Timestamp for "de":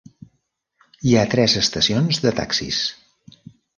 2.25-2.33